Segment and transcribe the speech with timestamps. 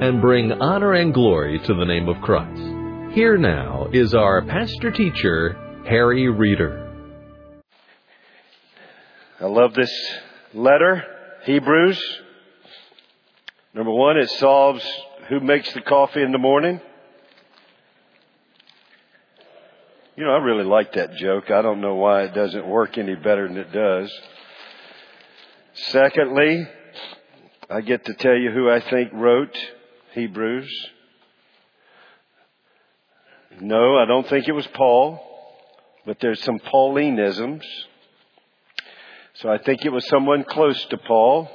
[0.00, 2.62] and bring honor and glory to the name of Christ.
[3.14, 6.84] Here now is our pastor teacher, Harry Reeder.
[9.40, 9.90] I love this
[10.54, 11.02] letter,
[11.44, 12.00] Hebrews.
[13.74, 14.84] Number one, it solves
[15.28, 16.80] who makes the coffee in the morning.
[20.16, 21.50] You know, I really like that joke.
[21.50, 24.12] I don't know why it doesn't work any better than it does.
[25.74, 26.68] Secondly,
[27.68, 29.56] I get to tell you who I think wrote
[30.18, 30.68] Hebrews?
[33.60, 35.20] No, I don't think it was Paul,
[36.04, 37.62] but there's some Paulinisms.
[39.34, 41.48] So I think it was someone close to Paul,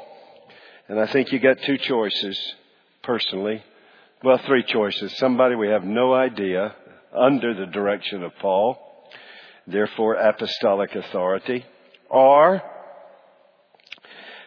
[0.88, 2.40] and I think you got two choices,
[3.04, 3.62] personally.
[4.24, 5.18] Well, three choices.
[5.18, 6.74] Somebody we have no idea,
[7.14, 8.78] under the direction of Paul,
[9.68, 11.66] therefore apostolic authority.
[12.10, 12.62] Or,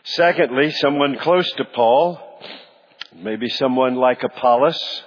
[0.05, 2.26] secondly, someone close to Paul,
[3.19, 5.03] Maybe someone like Apollos.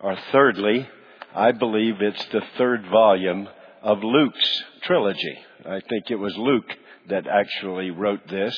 [0.00, 0.86] Or thirdly,
[1.34, 3.48] I believe it's the third volume
[3.82, 5.38] of Luke's trilogy.
[5.64, 6.70] I think it was Luke
[7.08, 8.54] that actually wrote this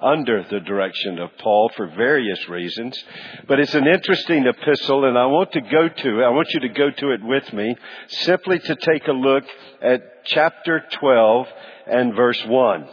[0.00, 3.02] under the direction of Paul for various reasons.
[3.46, 6.68] But it's an interesting epistle and I want to go to, I want you to
[6.68, 7.76] go to it with me
[8.08, 9.44] simply to take a look
[9.80, 11.46] at chapter 12
[11.86, 12.88] and verse 1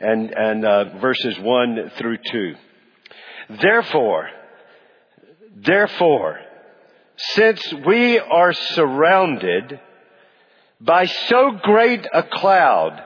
[0.00, 2.54] and, and uh, verses 1 through 2.
[3.62, 4.28] Therefore,
[5.58, 6.38] Therefore,
[7.16, 9.80] since we are surrounded
[10.82, 13.02] by so great a cloud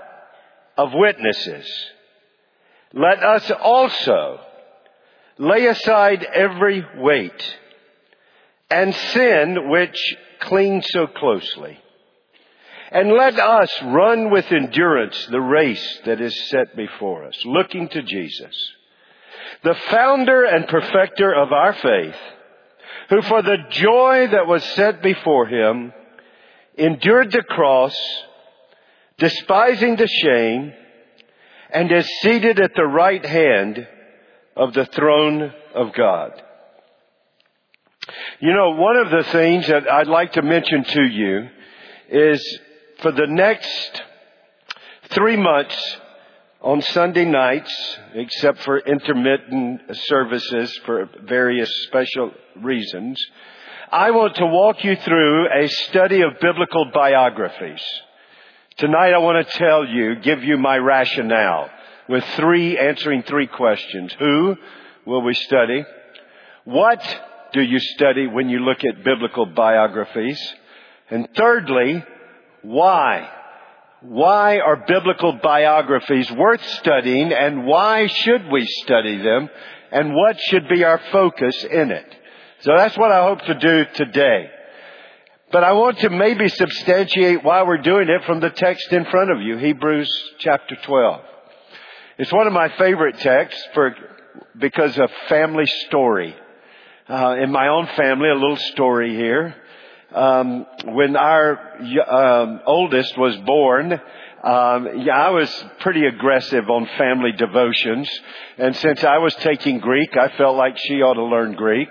[0.76, 1.70] of witnesses,
[2.92, 4.40] let us also
[5.38, 7.56] lay aside every weight
[8.68, 11.78] and sin which clings so closely.
[12.90, 18.02] And let us run with endurance the race that is set before us, looking to
[18.02, 18.72] Jesus,
[19.62, 22.16] the founder and perfecter of our faith,
[23.08, 25.92] who for the joy that was set before him
[26.76, 27.96] endured the cross,
[29.18, 30.72] despising the shame,
[31.72, 33.86] and is seated at the right hand
[34.56, 36.42] of the throne of God.
[38.40, 41.48] You know, one of the things that I'd like to mention to you
[42.08, 42.60] is
[43.00, 44.02] for the next
[45.10, 45.96] three months,
[46.62, 53.18] on Sunday nights, except for intermittent services for various special reasons,
[53.90, 57.82] I want to walk you through a study of biblical biographies.
[58.76, 61.70] Tonight I want to tell you, give you my rationale
[62.08, 64.14] with three, answering three questions.
[64.18, 64.56] Who
[65.06, 65.84] will we study?
[66.64, 67.02] What
[67.52, 70.40] do you study when you look at biblical biographies?
[71.08, 72.04] And thirdly,
[72.62, 73.28] why?
[74.02, 79.48] Why are biblical biographies worth studying and why should we study them
[79.92, 82.16] and what should be our focus in it.
[82.60, 84.50] So that's what I hope to do today.
[85.52, 89.32] But I want to maybe substantiate why we're doing it from the text in front
[89.32, 91.20] of you, Hebrews chapter 12.
[92.18, 93.94] It's one of my favorite texts for,
[94.58, 96.36] because of family story.
[97.08, 99.56] Uh, in my own family, a little story here
[100.14, 101.58] um, when our
[102.08, 103.92] um, oldest was born,
[104.42, 108.08] um, yeah, I was pretty aggressive on family devotions,
[108.56, 111.90] and since I was taking Greek, I felt like she ought to learn Greek,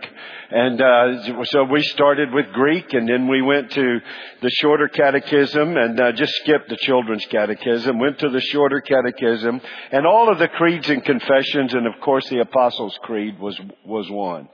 [0.50, 4.00] and uh, so we started with Greek, and then we went to
[4.41, 9.62] the shorter catechism, and uh, just skipped the children's catechism, went to the shorter catechism,
[9.91, 14.09] and all of the creeds and confessions, and of course the Apostles' Creed was was
[14.09, 14.50] one,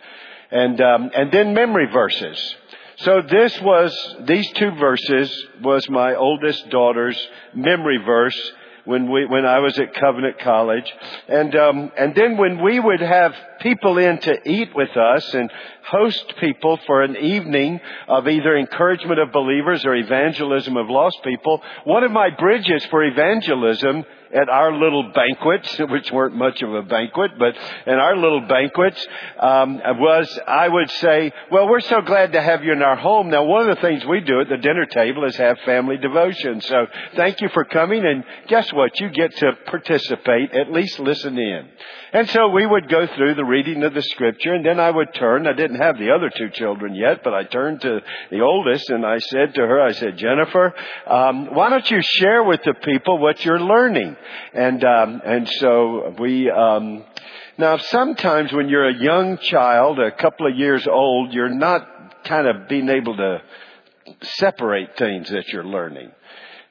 [0.51, 2.55] and um, and then memory verses.
[2.97, 7.19] So this was, these two verses was my oldest daughter's
[7.53, 8.53] memory verse
[8.85, 10.85] when we, when I was at Covenant College.
[11.27, 15.51] And, um, and then when we would have people in to eat with us and
[15.89, 21.61] host people for an evening of either encouragement of believers or evangelism of lost people,
[21.83, 26.83] one of my bridges for evangelism at our little banquets, which weren't much of a
[26.83, 27.55] banquet, but
[27.87, 29.07] in our little banquets,
[29.39, 33.29] um, was I would say, well, we're so glad to have you in our home.
[33.29, 36.61] Now, one of the things we do at the dinner table is have family devotion.
[36.61, 36.85] So
[37.15, 38.05] thank you for coming.
[38.05, 38.99] And guess what?
[38.99, 41.69] You get to participate, at least listen in.
[42.13, 45.13] And so we would go through the reading of the scripture and then I would
[45.15, 45.47] turn.
[45.47, 47.99] I didn't have the other two children yet, but I turned to
[48.31, 50.73] the oldest and I said to her, I said, Jennifer,
[51.07, 54.15] um, why don't you share with the people what you're learning?
[54.53, 57.03] And, um, and so we, um,
[57.57, 62.47] now sometimes when you're a young child, a couple of years old, you're not kind
[62.47, 63.41] of being able to
[64.21, 66.11] separate things that you're learning.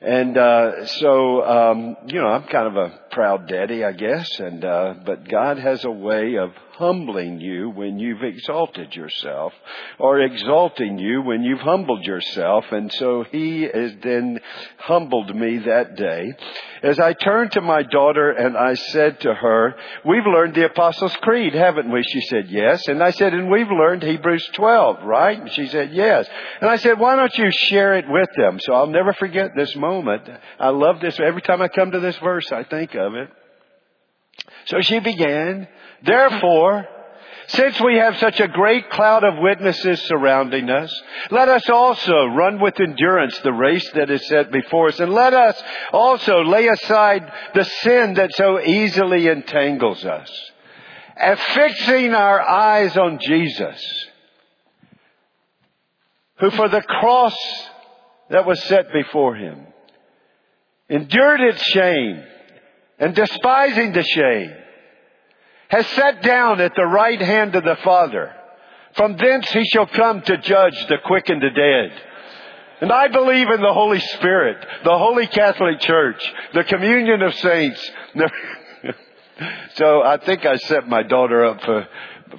[0.00, 4.28] And uh, so, um, you know, I'm kind of a proud daddy, I guess.
[4.40, 9.52] And uh, but God has a way of humbling you when you've exalted yourself
[9.98, 12.64] or exalting you when you've humbled yourself.
[12.72, 14.40] And so he has then
[14.78, 16.32] humbled me that day.
[16.82, 21.16] As I turned to my daughter and I said to her, we've learned the Apostles'
[21.22, 22.02] Creed, haven't we?
[22.02, 22.82] She said, yes.
[22.88, 25.40] And I said, and we've learned Hebrews 12, right?
[25.40, 26.28] And she said, yes.
[26.60, 28.58] And I said, why don't you share it with them?
[28.60, 30.28] So I'll never forget this moment.
[30.58, 31.18] I love this.
[31.20, 33.28] Every time I come to this verse, I think of it.
[34.66, 35.68] So she began,
[36.02, 36.88] Therefore,
[37.48, 40.90] since we have such a great cloud of witnesses surrounding us,
[41.30, 45.34] let us also run with endurance the race that is set before us, and let
[45.34, 45.62] us
[45.92, 50.30] also lay aside the sin that so easily entangles us,
[51.16, 54.08] and fixing our eyes on Jesus,
[56.38, 57.36] who for the cross
[58.30, 59.66] that was set before him,
[60.88, 62.24] endured its shame,
[62.98, 64.52] and despising the shame,
[65.68, 68.32] has sat down at the right hand of the Father.
[68.96, 72.02] From thence he shall come to judge the quick and the dead.
[72.80, 77.90] And I believe in the Holy Spirit, the Holy Catholic Church, the communion of saints.
[79.74, 81.88] so I think I set my daughter up for,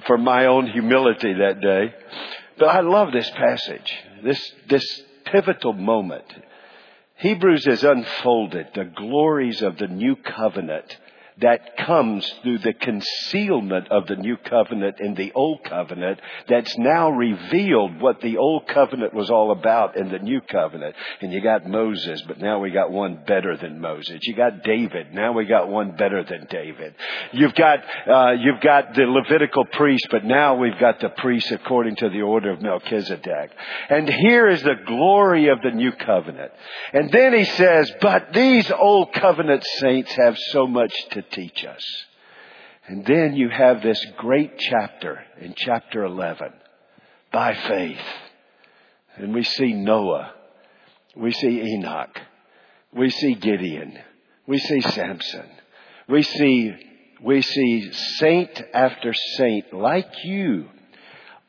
[0.06, 1.94] for my own humility that day.
[2.58, 3.92] But I love this passage,
[4.24, 6.24] this, this pivotal moment.
[7.16, 8.68] Hebrews has unfolded.
[8.74, 10.98] The glories of the new covenant
[11.38, 16.18] that comes through the concealment of the new covenant in the old covenant
[16.48, 20.94] that's now revealed what the old covenant was all about in the new covenant.
[21.20, 24.20] And you got Moses, but now we got one better than Moses.
[24.22, 26.94] You got David, now we got one better than David.
[27.32, 31.96] You've got, uh, you've got the Levitical priest, but now we've got the priest according
[31.96, 33.50] to the order of Melchizedek.
[33.90, 36.52] And here is the glory of the new covenant.
[36.94, 41.84] And then he says, but these old covenant saints have so much to teach us.
[42.86, 46.52] And then you have this great chapter in chapter 11
[47.32, 47.98] by faith.
[49.16, 50.32] And we see Noah.
[51.16, 52.20] We see Enoch.
[52.92, 53.98] We see Gideon.
[54.46, 55.48] We see Samson.
[56.08, 56.74] We see,
[57.20, 60.68] we see saint after saint like you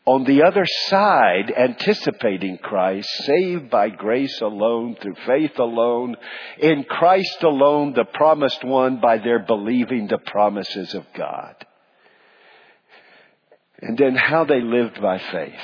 [0.08, 6.16] on the other side, anticipating Christ, saved by grace alone, through faith alone,
[6.60, 11.56] in Christ alone, the promised one, by their believing the promises of God.
[13.82, 15.60] And then how they lived by faith.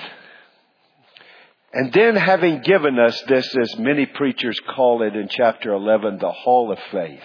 [1.72, 6.31] And then having given us this, as many preachers call it in chapter 11, the
[6.31, 7.24] hall of faith.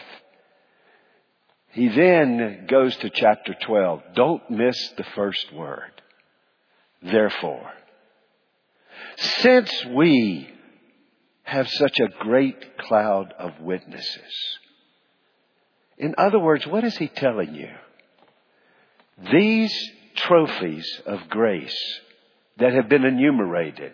[1.73, 4.03] He then goes to chapter 12.
[4.15, 5.98] Don't miss the first word.
[7.03, 7.71] Therefore,
[9.17, 10.49] since we
[11.45, 14.59] have such a great cloud of witnesses,
[15.97, 17.71] in other words, what is he telling you?
[19.33, 19.75] These
[20.15, 22.00] trophies of grace
[22.59, 23.93] that have been enumerated,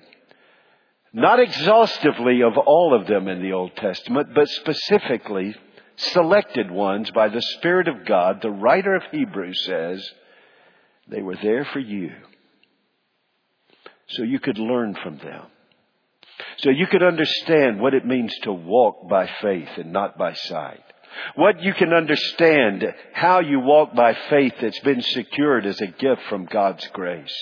[1.12, 5.54] not exhaustively of all of them in the Old Testament, but specifically
[5.96, 10.10] selected ones by the Spirit of God, the writer of Hebrews says,
[11.08, 12.12] they were there for you
[14.08, 15.46] so you could learn from them.
[16.58, 20.82] So you could understand what it means to walk by faith and not by sight.
[21.34, 26.22] What you can understand how you walk by faith that's been secured as a gift
[26.28, 27.34] from God's grace.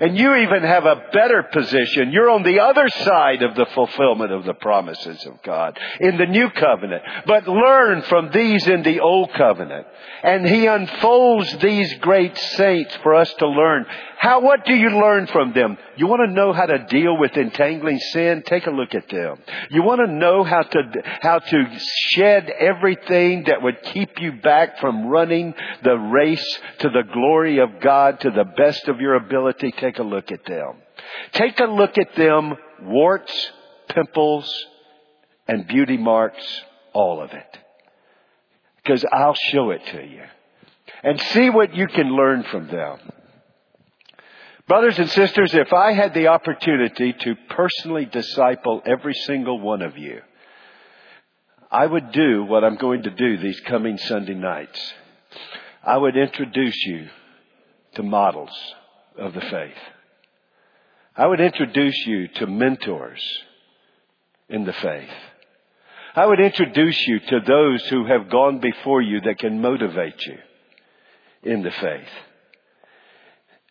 [0.00, 2.12] And you even have a better position.
[2.12, 6.26] You're on the other side of the fulfillment of the promises of God in the
[6.26, 7.02] new covenant.
[7.26, 9.86] But learn from these in the old covenant.
[10.22, 13.86] And He unfolds these great saints for us to learn.
[14.18, 15.76] How, what do you learn from them?
[15.96, 18.42] You want to know how to deal with entangling sin?
[18.46, 19.38] Take a look at them.
[19.70, 20.82] You want to know how to,
[21.20, 23.15] how to shed everything
[23.46, 28.30] that would keep you back from running the race to the glory of God to
[28.30, 29.72] the best of your ability?
[29.72, 30.76] Take a look at them.
[31.32, 33.52] Take a look at them, warts,
[33.88, 34.66] pimples,
[35.48, 36.44] and beauty marks,
[36.92, 37.58] all of it.
[38.82, 40.22] because I'll show it to you.
[41.02, 42.98] And see what you can learn from them.
[44.68, 49.96] Brothers and sisters, if I had the opportunity to personally disciple every single one of
[49.96, 50.20] you,
[51.70, 54.80] I would do what I'm going to do these coming Sunday nights.
[55.82, 57.08] I would introduce you
[57.94, 58.56] to models
[59.18, 59.78] of the faith.
[61.16, 63.22] I would introduce you to mentors
[64.48, 65.10] in the faith.
[66.14, 70.38] I would introduce you to those who have gone before you that can motivate you
[71.42, 72.08] in the faith.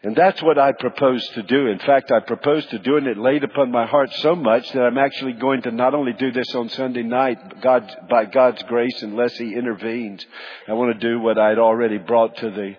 [0.05, 1.65] And that's what I propose to do.
[1.65, 3.07] In fact, I propose to do it.
[3.07, 6.31] It laid upon my heart so much that I'm actually going to not only do
[6.31, 10.23] this on Sunday night, God, by God's grace, unless He intervenes.
[10.67, 12.75] I want to do what I'd already brought to the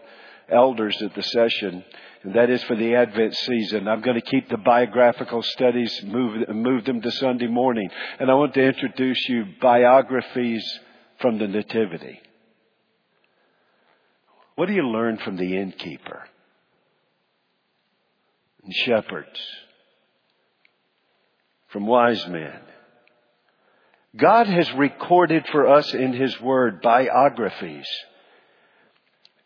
[0.48, 1.84] elders at the session,
[2.22, 3.88] and that is for the Advent season.
[3.88, 7.90] I'm going to keep the biographical studies, move, move them to Sunday morning.
[8.20, 10.64] And I want to introduce you biographies
[11.20, 12.20] from the Nativity.
[14.54, 16.28] What do you learn from the innkeeper?
[18.66, 19.40] And shepherds,
[21.68, 22.60] from wise men.
[24.16, 27.86] God has recorded for us in His Word biographies.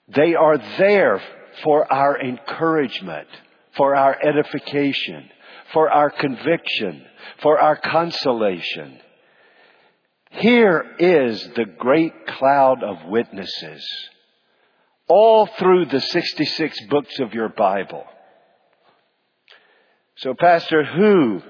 [0.08, 1.22] They are there
[1.62, 3.28] for our encouragement,
[3.76, 5.28] for our edification,
[5.72, 7.04] for our conviction,
[7.42, 8.98] for our consolation.
[10.30, 13.84] Here is the great cloud of witnesses
[15.08, 18.04] all through the 66 books of your Bible.
[20.22, 21.40] So, Pastor, who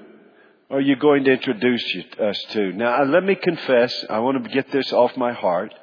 [0.69, 1.83] are you going to introduce
[2.17, 2.71] us to?
[2.71, 5.73] Now, uh, let me confess, I want to get this off my heart.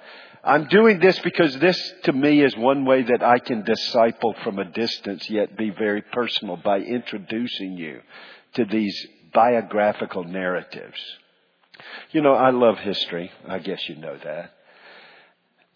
[0.42, 4.58] I'm doing this because this to me is one way that I can disciple from
[4.58, 8.00] a distance yet be very personal by introducing you
[8.54, 10.98] to these biographical narratives.
[12.12, 13.30] You know, I love history.
[13.46, 14.54] I guess you know that.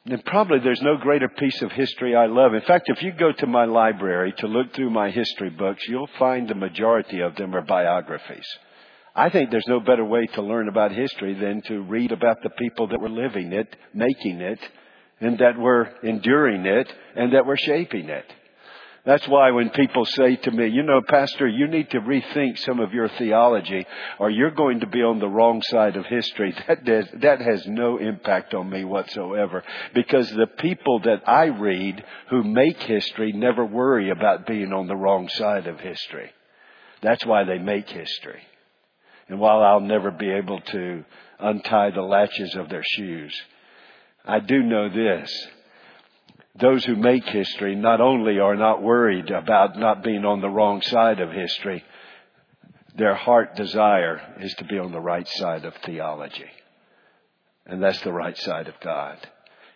[0.05, 2.55] And probably there's no greater piece of history I love.
[2.55, 6.11] In fact, if you go to my library to look through my history books, you'll
[6.19, 8.47] find the majority of them are biographies.
[9.15, 12.51] I think there's no better way to learn about history than to read about the
[12.51, 14.59] people that were living it, making it,
[15.21, 18.25] and that were enduring it, and that were shaping it.
[19.05, 22.79] That's why when people say to me, you know, Pastor, you need to rethink some
[22.79, 23.85] of your theology
[24.21, 27.67] or you're going to be on the wrong side of history, that, does, that has
[27.67, 33.65] no impact on me whatsoever because the people that I read who make history never
[33.65, 36.31] worry about being on the wrong side of history.
[37.03, 38.43] That's why they make history.
[39.29, 41.05] And while I'll never be able to
[41.41, 43.35] untie the latches of their shoes,
[44.25, 45.49] I do know this
[46.55, 50.83] those who make history not only are not worried about not being on the wrong
[50.83, 51.83] side of history,
[52.95, 56.51] their heart desire is to be on the right side of theology.
[57.67, 59.17] And that's the right side of God.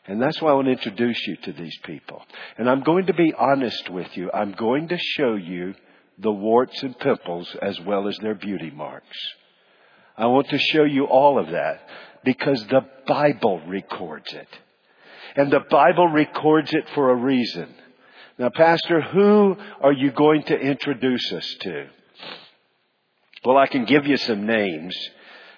[0.06, 2.23] And that's why I want to introduce you to these people.
[2.59, 4.30] And I'm going to be honest with you.
[4.33, 5.75] I'm going to show you
[6.18, 9.16] the warts and pimples as well as their beauty marks.
[10.16, 11.80] I want to show you all of that
[12.25, 14.49] because the Bible records it.
[15.36, 17.74] And the Bible records it for a reason.
[18.38, 21.88] Now, Pastor, who are you going to introduce us to?
[23.44, 24.96] Well, I can give you some names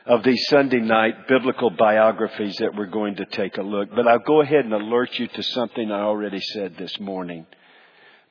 [0.04, 4.18] of these Sunday night biblical biographies that we're going to take a look, but I'll
[4.18, 7.46] go ahead and alert you to something I already said this morning,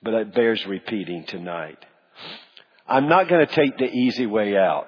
[0.02, 1.78] but it bears repeating tonight.
[2.88, 4.88] I'm not going to take the easy way out.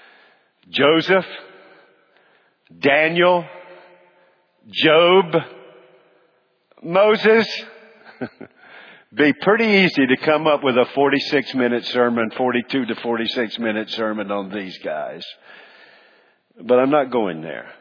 [0.68, 1.26] Joseph,
[2.78, 3.44] Daniel,
[4.68, 5.34] Job,
[6.82, 7.46] Moses,
[9.14, 13.90] be pretty easy to come up with a 46 minute sermon, 42 to 46 minute
[13.90, 15.24] sermon on these guys.
[16.62, 17.72] But I'm not going there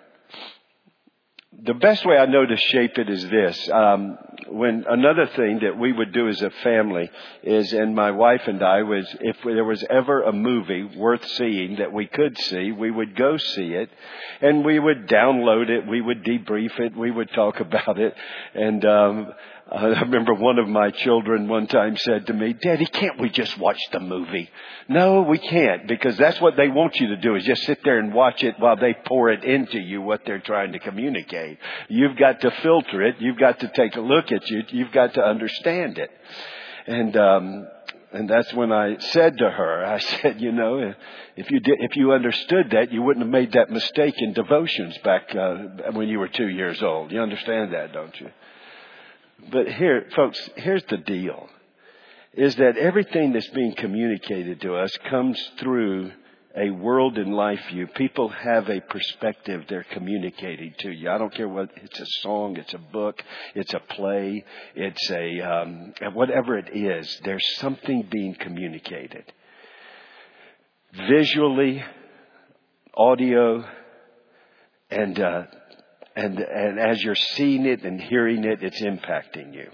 [1.51, 3.69] the best way I know to shape it is this.
[3.69, 4.17] Um,
[4.49, 7.09] when another thing that we would do as a family
[7.41, 11.77] is, and my wife and I was, if there was ever a movie worth seeing
[11.77, 13.89] that we could see, we would go see it,
[14.41, 18.13] and we would download it, we would debrief it, we would talk about it,
[18.53, 19.33] and um,
[19.71, 23.55] I remember one of my children one time said to me, Daddy, can't we just
[23.59, 24.49] watch the movie?
[24.87, 27.99] No, we can't because that's what they want you to do is just sit there
[27.99, 31.59] and watch it while they pour it into you what they're trying to communicate.
[31.87, 33.17] You've got to filter it.
[33.19, 34.73] You've got to take a look at it.
[34.73, 36.09] You've got to understand it.
[36.87, 37.67] And, um,
[38.11, 40.95] and that's when I said to her, I said, you know,
[41.35, 44.97] if you did, if you understood that, you wouldn't have made that mistake in devotions
[45.03, 47.11] back uh, when you were two years old.
[47.11, 48.31] You understand that, don't you?
[49.51, 51.47] But here, folks, here's the deal.
[52.33, 56.11] Is that everything that's being communicated to us comes through
[56.55, 57.87] a world and life view.
[57.87, 61.09] People have a perspective they're communicating to you.
[61.09, 63.21] I don't care what it's a song, it's a book,
[63.55, 64.43] it's a play,
[64.75, 67.19] it's a um, whatever it is.
[67.23, 69.31] There's something being communicated
[70.93, 71.83] visually,
[72.95, 73.63] audio,
[74.89, 75.43] and uh,
[76.15, 79.69] and and as you're seeing it and hearing it, it's impacting you.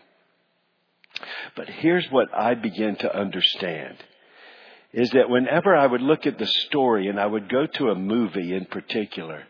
[1.55, 3.97] But here's what I begin to understand
[4.91, 7.95] is that whenever I would look at the story and I would go to a
[7.95, 9.43] movie in particular,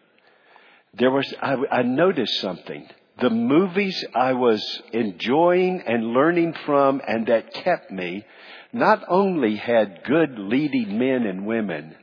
[0.96, 2.88] there was, I, I noticed something.
[3.22, 8.26] The movies I was enjoying and learning from and that kept me
[8.74, 11.96] not only had good leading men and women,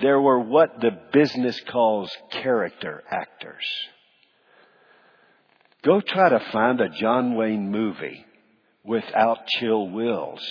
[0.00, 3.64] there were what the business calls character actors.
[5.84, 8.24] Go try to find a John Wayne movie
[8.84, 10.42] without Chill Wills.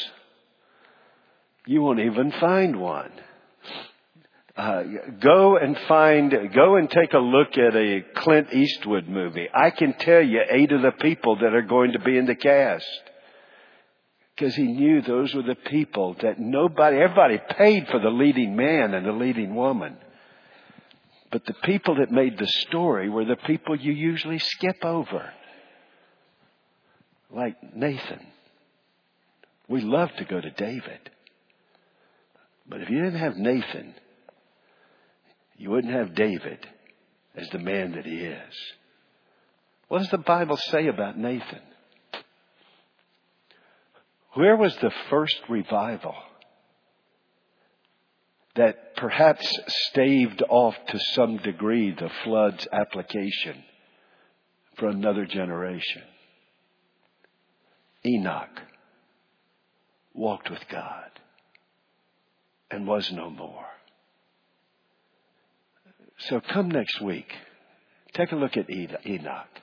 [1.65, 3.11] You won't even find one.
[4.55, 4.83] Uh,
[5.21, 9.47] go and find, go and take a look at a Clint Eastwood movie.
[9.53, 12.35] I can tell you eight of the people that are going to be in the
[12.35, 12.85] cast.
[14.41, 18.95] Because he knew those were the people that nobody, everybody paid for the leading man
[18.95, 19.97] and the leading woman.
[21.31, 25.31] But the people that made the story were the people you usually skip over.
[27.29, 28.25] Like Nathan.
[29.67, 31.11] We love to go to David.
[32.67, 33.93] But if you didn't have Nathan,
[35.55, 36.65] you wouldn't have David
[37.35, 38.55] as the man that he is.
[39.87, 41.61] What does the Bible say about Nathan?
[44.33, 46.15] Where was the first revival
[48.55, 49.49] that perhaps
[49.89, 53.63] staved off to some degree the flood's application
[54.77, 56.03] for another generation?
[58.05, 58.61] Enoch
[60.13, 61.11] walked with God
[62.69, 63.65] and was no more.
[66.17, 67.31] So come next week.
[68.13, 69.61] Take a look at Enoch,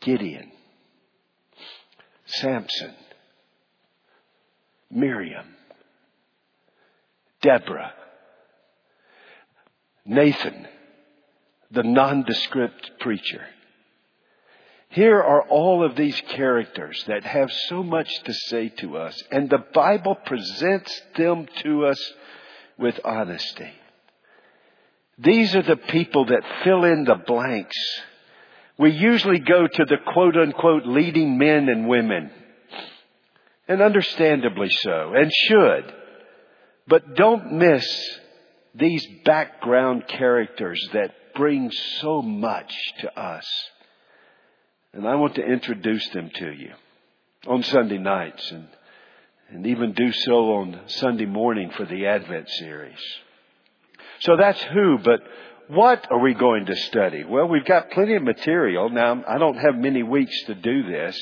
[0.00, 0.52] Gideon,
[2.26, 2.94] Samson,
[4.90, 5.46] Miriam,
[7.42, 7.92] Deborah,
[10.04, 10.66] Nathan,
[11.70, 13.42] the nondescript preacher.
[14.88, 19.48] Here are all of these characters that have so much to say to us, and
[19.48, 22.12] the Bible presents them to us
[22.76, 23.70] with honesty.
[25.16, 27.76] These are the people that fill in the blanks.
[28.78, 32.32] We usually go to the quote unquote leading men and women.
[33.70, 35.94] And understandably so, and should.
[36.88, 37.86] But don't miss
[38.74, 43.46] these background characters that bring so much to us.
[44.92, 46.72] And I want to introduce them to you
[47.46, 48.66] on Sunday nights and,
[49.50, 52.98] and even do so on Sunday morning for the Advent series.
[54.18, 55.20] So that's who, but
[55.68, 57.22] what are we going to study?
[57.22, 58.90] Well, we've got plenty of material.
[58.90, 61.16] Now, I don't have many weeks to do this.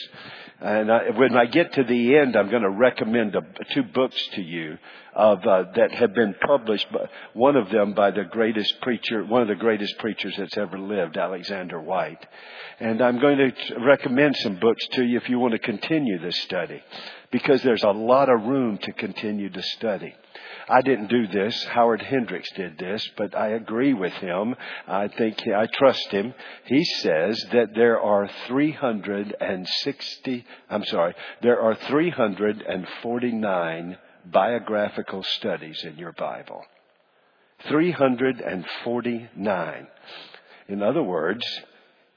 [0.60, 3.42] And I, when I get to the end, I'm going to recommend a,
[3.74, 4.76] two books to you
[5.14, 6.86] of uh, that have been published.
[6.90, 10.76] But one of them by the greatest preacher, one of the greatest preachers that's ever
[10.76, 12.26] lived, Alexander Whyte.
[12.80, 16.40] And I'm going to recommend some books to you if you want to continue this
[16.40, 16.82] study,
[17.30, 20.14] because there's a lot of room to continue to study.
[20.68, 21.64] I didn't do this.
[21.64, 24.54] Howard Hendricks did this, but I agree with him.
[24.86, 26.34] I think I trust him.
[26.66, 36.12] He says that there are 360, I'm sorry, there are 349 biographical studies in your
[36.12, 36.62] Bible.
[37.68, 39.88] 349.
[40.68, 41.44] In other words,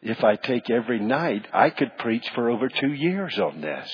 [0.01, 3.89] if I take every night, I could preach for over two years on this.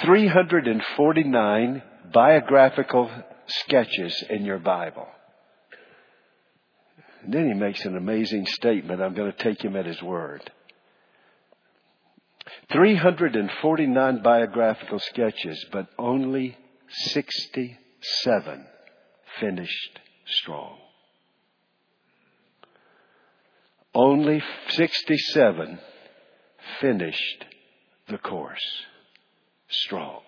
[0.00, 3.10] 349 biographical
[3.46, 5.06] sketches in your Bible.
[7.22, 9.00] And then he makes an amazing statement.
[9.02, 10.50] I'm going to take him at his word.
[12.72, 16.56] 349 biographical sketches, but only
[16.88, 18.66] 67
[19.40, 20.78] finished strong.
[23.94, 25.78] Only 67
[26.80, 27.44] finished
[28.08, 28.84] the course
[29.68, 30.20] strong.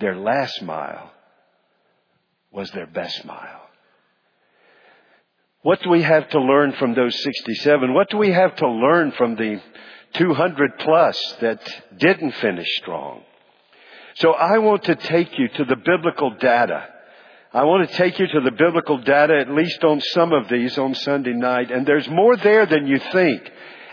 [0.00, 1.10] Their last mile
[2.50, 3.60] was their best mile.
[5.62, 7.92] What do we have to learn from those 67?
[7.92, 9.60] What do we have to learn from the
[10.14, 11.60] 200 plus that
[11.98, 13.22] didn't finish strong?
[14.14, 16.88] So I want to take you to the biblical data.
[17.52, 20.78] I want to take you to the biblical data, at least on some of these
[20.78, 21.70] on Sunday night.
[21.70, 23.42] And there's more there than you think.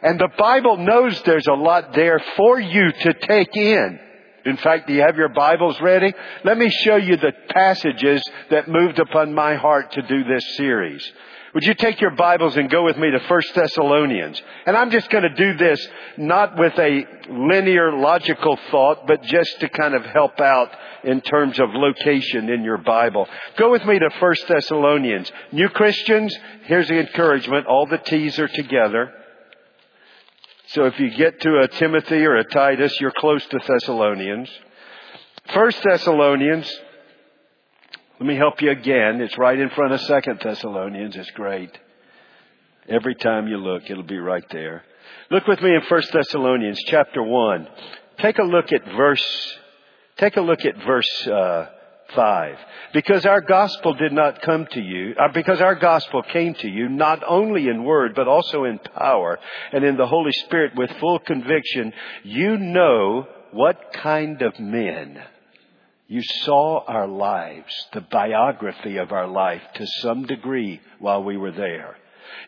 [0.01, 3.99] And the Bible knows there's a lot there for you to take in.
[4.47, 6.13] In fact, do you have your Bibles ready?
[6.45, 11.11] Let me show you the passages that moved upon my heart to do this series.
[11.53, 14.41] Would you take your Bibles and go with me to 1 Thessalonians?
[14.65, 15.85] And I'm just going to do this
[16.17, 20.71] not with a linear logical thought, but just to kind of help out
[21.03, 23.27] in terms of location in your Bible.
[23.57, 25.29] Go with me to 1 Thessalonians.
[25.51, 26.33] New Christians,
[26.63, 27.67] here's the encouragement.
[27.67, 29.11] All the T's are together.
[30.67, 34.49] So if you get to a Timothy or a Titus, you're close to Thessalonians.
[35.53, 36.69] First Thessalonians
[38.19, 39.21] let me help you again.
[39.21, 41.15] It's right in front of Second Thessalonians.
[41.15, 41.69] It's great.
[42.89, 44.83] Every time you look, it'll be right there.
[45.29, 47.67] Look with me in First Thessalonians chapter one.
[48.17, 49.57] Take a look at verse.
[50.17, 51.67] Take a look at verse uh,
[52.15, 52.57] five.
[52.93, 56.89] Because our gospel did not come to you, uh, because our gospel came to you
[56.89, 59.39] not only in word but also in power
[59.71, 61.93] and in the Holy Spirit with full conviction.
[62.23, 65.21] You know what kind of men
[66.07, 71.51] you saw our lives, the biography of our life to some degree while we were
[71.51, 71.97] there.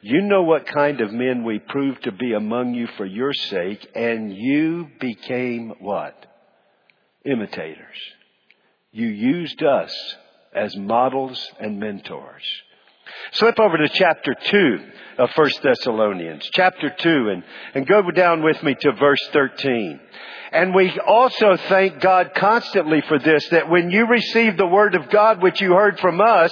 [0.01, 3.85] You know what kind of men we proved to be among you for your sake,
[3.95, 6.25] and you became what?
[7.25, 7.97] Imitators.
[8.91, 9.95] You used us
[10.53, 12.43] as models and mentors.
[13.33, 14.79] Slip over to chapter 2
[15.19, 16.49] of 1 Thessalonians.
[16.53, 17.43] Chapter 2 and,
[17.75, 19.99] and go down with me to verse 13.
[20.51, 25.09] And we also thank God constantly for this, that when you received the Word of
[25.09, 26.51] God which you heard from us,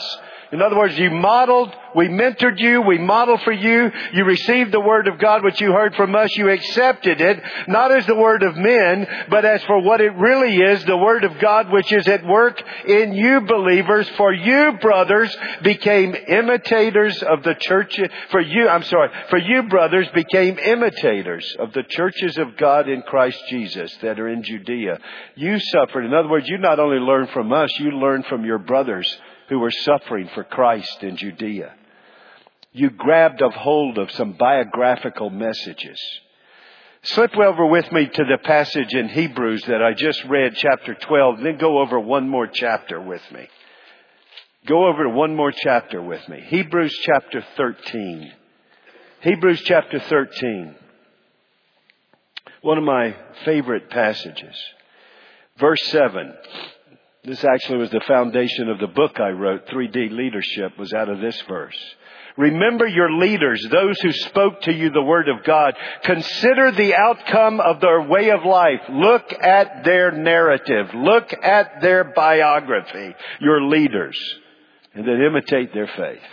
[0.51, 4.79] in other words, you modeled, we mentored you, we modeled for you, you received the
[4.79, 8.43] word of God which you heard from us, you accepted it, not as the word
[8.43, 12.07] of men, but as for what it really is, the word of God which is
[12.07, 17.99] at work in you believers, for you brothers became imitators of the church,
[18.31, 23.01] for you, I'm sorry, for you brothers became imitators of the churches of God in
[23.01, 24.99] Christ Jesus that are in Judea.
[25.35, 28.59] You suffered, in other words, you not only learned from us, you learned from your
[28.59, 29.13] brothers
[29.49, 31.73] who were suffering for Christ in Judea.
[32.71, 35.99] You grabbed a hold of some biographical messages.
[37.03, 41.39] Slip over with me to the passage in Hebrews that I just read, chapter 12,
[41.41, 43.47] then go over one more chapter with me.
[44.65, 46.43] Go over one more chapter with me.
[46.47, 48.31] Hebrews chapter 13.
[49.21, 50.75] Hebrews chapter 13.
[52.61, 54.55] One of my favorite passages.
[55.57, 56.33] Verse 7.
[57.27, 61.19] This actually was the foundation of the book I wrote, 3D Leadership, was out of
[61.19, 61.75] this verse.
[62.37, 65.73] Remember your leaders, those who spoke to you the word of God.
[66.03, 68.79] Consider the outcome of their way of life.
[68.89, 70.93] Look at their narrative.
[70.95, 74.17] Look at their biography, your leaders,
[74.93, 76.23] and then imitate their faith.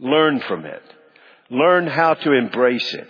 [0.00, 0.82] Learn from it.
[1.48, 3.08] Learn how to embrace it.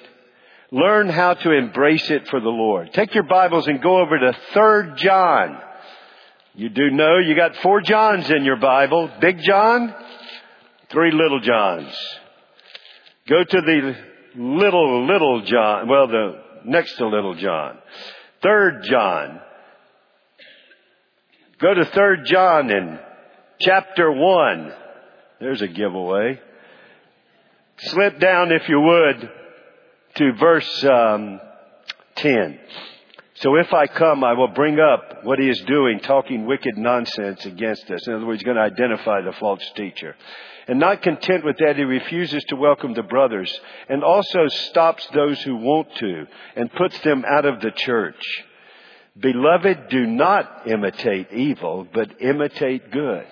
[0.71, 2.93] Learn how to embrace it for the Lord.
[2.93, 5.61] Take your Bibles and go over to 3 John.
[6.57, 9.11] You do know you got four Johns in your Bible.
[9.21, 9.93] Big John,
[10.91, 11.93] three little Johns.
[13.29, 13.97] Go to the
[14.37, 17.79] little, little John, well, the next to little John.
[18.41, 19.41] Third John.
[21.61, 23.01] Go to third John in
[23.61, 24.73] chapter one.
[25.41, 26.41] There's a giveaway.
[27.79, 29.31] Slip down, if you would,
[30.17, 31.41] to verse um,
[32.17, 32.61] 10.
[33.39, 37.45] So if I come, I will bring up what he is doing, talking wicked nonsense
[37.45, 38.07] against us.
[38.07, 40.15] In other words, he's going to identify the false teacher.
[40.69, 43.53] And not content with that, he refuses to welcome the brothers
[43.89, 48.23] and also stops those who want to and puts them out of the church.
[49.19, 53.27] Beloved, do not imitate evil, but imitate good.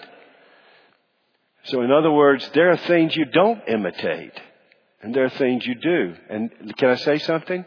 [1.65, 4.33] So in other words, there are things you don't imitate
[5.01, 6.15] and there are things you do.
[6.29, 7.65] And can I say something?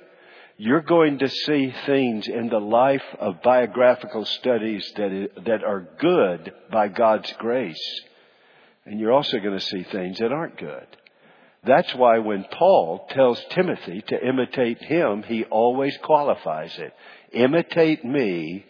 [0.57, 6.53] You're going to see things in the life of biographical studies that, that are good
[6.71, 8.01] by God's grace.
[8.85, 10.87] And you're also going to see things that aren't good.
[11.65, 16.93] That's why when Paul tells Timothy to imitate him, he always qualifies it.
[17.33, 18.65] Imitate me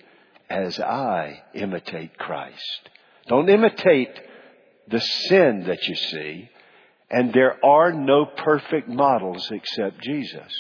[0.50, 2.90] as I imitate Christ.
[3.28, 4.18] Don't imitate
[4.88, 6.50] the sin that you see.
[7.12, 10.52] And there are no perfect models except Jesus.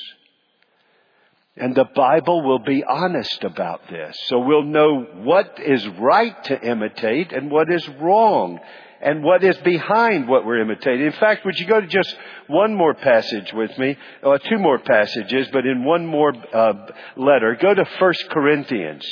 [1.57, 4.17] And the Bible will be honest about this.
[4.27, 8.59] So we'll know what is right to imitate and what is wrong
[9.01, 11.05] and what is behind what we're imitating.
[11.05, 12.13] In fact, would you go to just
[12.47, 13.97] one more passage with me?
[14.21, 16.73] Uh, two more passages, but in one more uh,
[17.15, 17.57] letter.
[17.61, 19.05] Go to 1 Corinthians.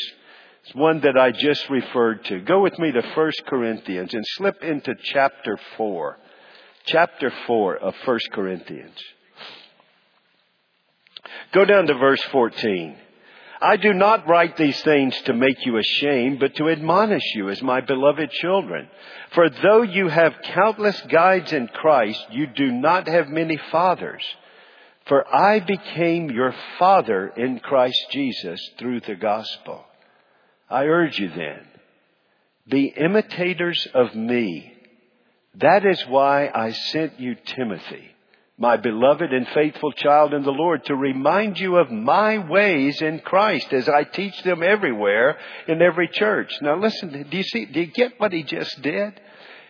[0.66, 2.40] It's one that I just referred to.
[2.42, 6.18] Go with me to 1 Corinthians and slip into chapter 4.
[6.88, 8.98] Chapter 4 of 1 Corinthians.
[11.54, 12.98] Go down to verse 14.
[13.62, 17.62] I do not write these things to make you ashamed, but to admonish you as
[17.62, 18.90] my beloved children.
[19.34, 24.24] For though you have countless guides in Christ, you do not have many fathers.
[25.06, 29.86] For I became your father in Christ Jesus through the gospel.
[30.70, 31.66] I urge you then,
[32.68, 34.74] be imitators of me.
[35.56, 38.13] That is why I sent you Timothy,
[38.58, 43.20] my beloved and faithful child in the Lord, to remind you of my ways in
[43.20, 45.38] Christ as I teach them everywhere
[45.68, 46.54] in every church.
[46.62, 49.20] Now listen, do you see, do you get what he just did?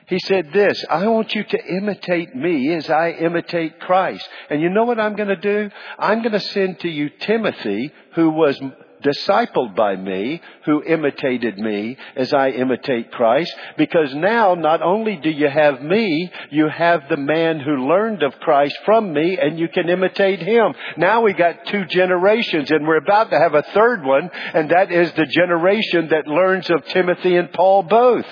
[0.08, 4.28] He said this, I want you to imitate me as I imitate Christ.
[4.50, 5.70] And you know what I'm going to do?
[5.98, 8.60] I'm going to send to you Timothy, who was
[9.04, 15.30] discipled by me, who imitated me as I imitate Christ, because now not only do
[15.30, 19.68] you have me, you have the man who learned of Christ from me and you
[19.68, 20.74] can imitate him.
[20.98, 24.92] Now we got two generations and we're about to have a third one and that
[24.92, 28.26] is the generation that learns of Timothy and Paul both.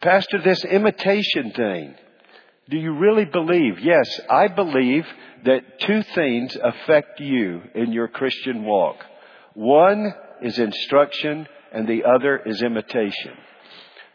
[0.00, 1.94] Pastor, this imitation thing,
[2.68, 3.80] do you really believe?
[3.80, 5.06] Yes, I believe
[5.44, 8.96] that two things affect you in your Christian walk.
[9.54, 13.32] One is instruction and the other is imitation.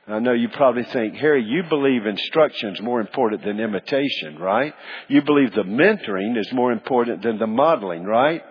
[0.08, 4.74] I know you probably think, Harry, you believe instruction is more important than imitation, right?
[5.08, 8.42] You believe the mentoring is more important than the modeling, right?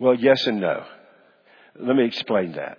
[0.00, 0.84] Well, yes and no.
[1.78, 2.78] Let me explain that.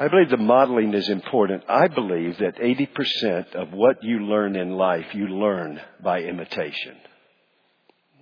[0.00, 1.64] I believe the modeling is important.
[1.68, 6.96] I believe that 80% of what you learn in life, you learn by imitation.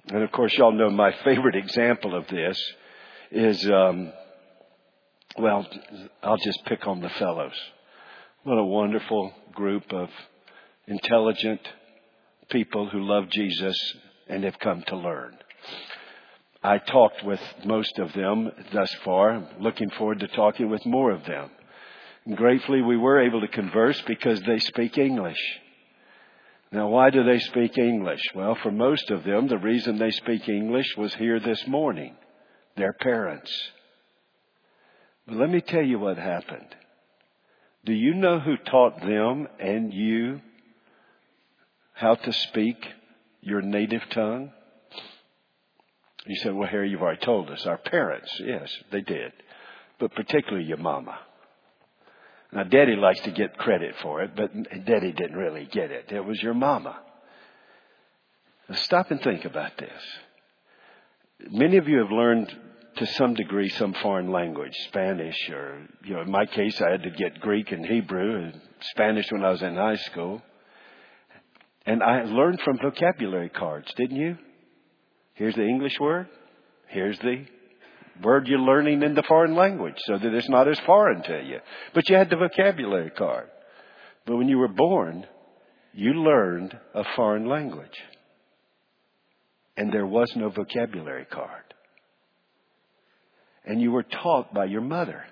[0.08, 2.58] And of course, y'all know my favorite example of this
[3.30, 4.10] is, um,
[5.36, 5.66] well,
[6.22, 7.52] I'll just pick on the fellows.
[8.44, 10.08] What a wonderful group of
[10.86, 11.60] intelligent
[12.48, 13.76] people who love Jesus
[14.28, 15.36] and have come to learn.
[16.62, 19.32] I talked with most of them thus far.
[19.32, 21.50] I'm looking forward to talking with more of them.
[22.26, 25.38] And gratefully, we were able to converse because they speak English.
[26.72, 28.20] Now, why do they speak English?
[28.34, 32.16] Well, for most of them, the reason they speak English was here this morning.
[32.76, 33.52] Their parents.
[35.26, 36.74] But let me tell you what happened.
[37.84, 40.40] Do you know who taught them and you
[41.94, 42.76] how to speak
[43.40, 44.50] your native tongue?
[46.26, 47.64] You said, well, Harry, you've already told us.
[47.64, 48.28] Our parents.
[48.40, 49.32] Yes, they did.
[50.00, 51.16] But particularly your mama.
[52.52, 54.50] Now, Daddy likes to get credit for it, but
[54.84, 56.12] Daddy didn't really get it.
[56.12, 56.98] It was your mama.
[58.68, 60.02] Now, stop and think about this.
[61.50, 62.54] Many of you have learned
[62.96, 67.02] to some degree some foreign language, Spanish, or, you know, in my case, I had
[67.02, 68.60] to get Greek and Hebrew and
[68.92, 70.40] Spanish when I was in high school.
[71.84, 74.38] And I learned from vocabulary cards, didn't you?
[75.34, 76.28] Here's the English word.
[76.88, 77.44] Here's the
[78.22, 81.58] word you're learning in the foreign language so that it's not as foreign to you.
[81.94, 83.48] But you had the vocabulary card.
[84.24, 85.26] But when you were born,
[85.92, 87.98] you learned a foreign language.
[89.76, 91.62] And there was no vocabulary card.
[93.64, 95.24] And you were taught by your mother,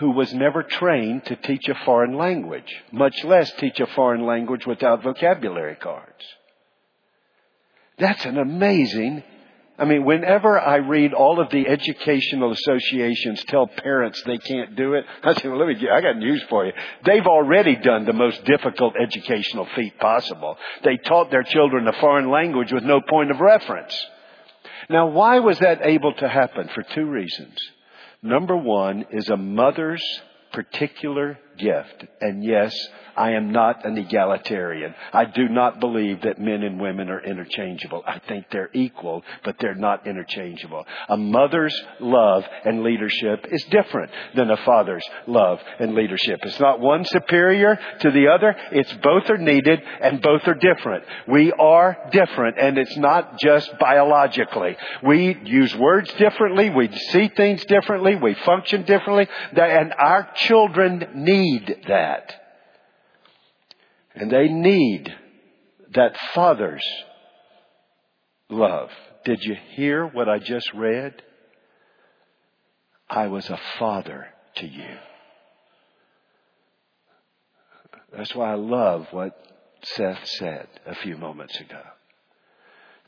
[0.00, 4.66] who was never trained to teach a foreign language, much less teach a foreign language
[4.66, 6.24] without vocabulary cards.
[7.98, 9.24] That's an amazing
[9.78, 14.94] I mean, whenever I read all of the educational associations tell parents they can't do
[14.94, 16.72] it, I say, well, let me get, I got news for you.
[17.04, 20.56] They've already done the most difficult educational feat possible.
[20.82, 23.96] They taught their children a foreign language with no point of reference.
[24.90, 26.68] Now, why was that able to happen?
[26.74, 27.56] For two reasons.
[28.20, 30.02] Number one is a mother's
[30.52, 32.06] particular gift.
[32.20, 32.74] And yes,
[33.16, 34.94] I am not an egalitarian.
[35.12, 38.04] I do not believe that men and women are interchangeable.
[38.06, 40.86] I think they're equal, but they're not interchangeable.
[41.08, 46.38] A mother's love and leadership is different than a father's love and leadership.
[46.44, 48.54] It's not one superior to the other.
[48.70, 51.02] It's both are needed and both are different.
[51.26, 54.76] We are different and it's not just biologically.
[55.02, 56.70] We use words differently.
[56.70, 58.14] We see things differently.
[58.14, 59.26] We function differently.
[59.56, 61.47] And our children need
[61.88, 62.34] that.
[64.14, 65.14] And they need
[65.94, 66.84] that father's
[68.48, 68.90] love.
[69.24, 71.22] Did you hear what I just read?
[73.08, 74.96] I was a father to you.
[78.16, 79.38] That's why I love what
[79.82, 81.82] Seth said a few moments ago.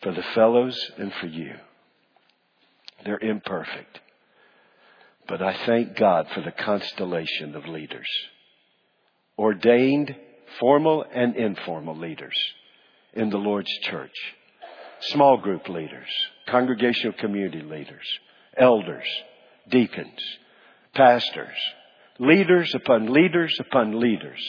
[0.02, 1.54] For the fellows and for you.
[3.04, 4.00] They're imperfect.
[5.30, 8.08] But I thank God for the constellation of leaders.
[9.38, 10.16] Ordained
[10.58, 12.36] formal and informal leaders
[13.14, 14.14] in the Lord's church
[15.02, 16.08] small group leaders,
[16.48, 18.06] congregational community leaders,
[18.58, 19.06] elders,
[19.70, 20.20] deacons,
[20.94, 21.56] pastors,
[22.18, 24.40] leaders upon leaders upon leaders,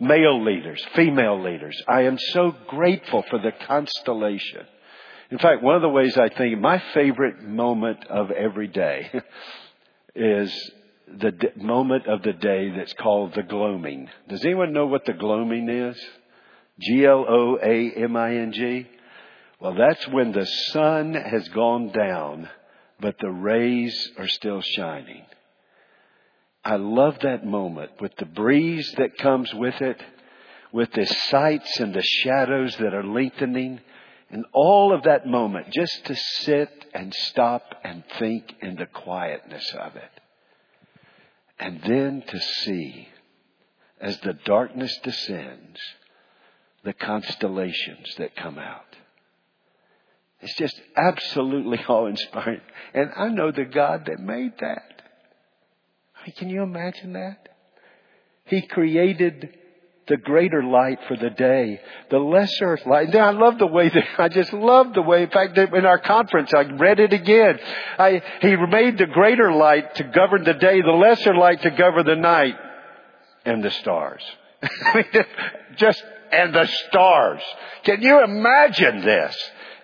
[0.00, 1.80] male leaders, female leaders.
[1.86, 4.66] I am so grateful for the constellation.
[5.30, 9.12] In fact, one of the ways I think my favorite moment of every day
[10.14, 10.52] is
[11.18, 14.08] the d- moment of the day that's called the gloaming.
[14.28, 15.96] Does anyone know what the gloaming is?
[16.80, 18.86] G L O A M I N G?
[19.60, 22.48] Well, that's when the sun has gone down,
[23.00, 25.24] but the rays are still shining.
[26.64, 30.02] I love that moment with the breeze that comes with it,
[30.72, 33.80] with the sights and the shadows that are lengthening,
[34.30, 39.74] and all of that moment just to sit and stop and think in the quietness
[39.78, 40.10] of it.
[41.58, 43.08] And then to see,
[44.00, 45.80] as the darkness descends,
[46.84, 48.96] the constellations that come out.
[50.40, 52.60] It's just absolutely awe inspiring.
[52.94, 55.02] And I know the God that made that.
[56.36, 57.48] Can you imagine that?
[58.46, 59.56] He created
[60.08, 63.14] the greater light for the day, the lesser light.
[63.14, 66.52] I love the way that, I just love the way, in fact, in our conference,
[66.54, 67.58] I read it again.
[67.98, 72.06] I, he made the greater light to govern the day, the lesser light to govern
[72.06, 72.56] the night,
[73.44, 74.22] and the stars.
[75.76, 77.42] just, and the stars.
[77.84, 79.36] Can you imagine this?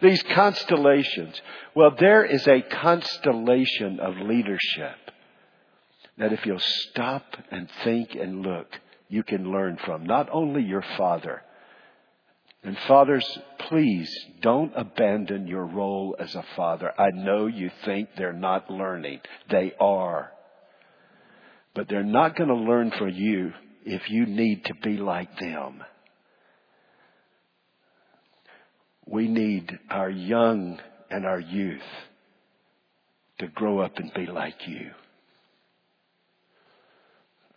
[0.02, 1.40] These constellations.
[1.74, 4.96] Well, there is a constellation of leadership
[6.18, 8.68] that if you'll stop and think and look,
[9.09, 10.05] you can learn from.
[10.05, 11.42] Not only your father.
[12.62, 13.27] And fathers,
[13.69, 16.92] please don't abandon your role as a father.
[16.99, 19.21] I know you think they're not learning.
[19.51, 20.33] They are.
[21.75, 23.53] But they're not going to learn from you
[23.85, 25.85] if you need to be like them.
[29.07, 31.81] We need our young and our youth
[33.38, 34.90] to grow up and be like you.